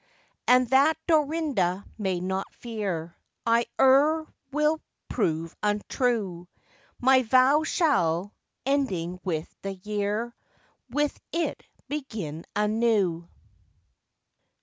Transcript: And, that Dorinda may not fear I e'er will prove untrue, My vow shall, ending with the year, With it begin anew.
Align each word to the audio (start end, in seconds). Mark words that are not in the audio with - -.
And, 0.47 0.67
that 0.71 0.97
Dorinda 1.07 1.85
may 1.95 2.19
not 2.21 2.51
fear 2.55 3.15
I 3.45 3.67
e'er 3.79 4.25
will 4.51 4.81
prove 5.09 5.55
untrue, 5.61 6.47
My 6.99 7.21
vow 7.21 7.61
shall, 7.63 8.33
ending 8.65 9.19
with 9.23 9.47
the 9.61 9.73
year, 9.75 10.33
With 10.89 11.19
it 11.31 11.61
begin 11.87 12.45
anew. 12.55 13.29